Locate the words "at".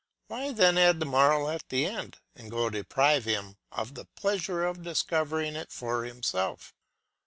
1.51-1.69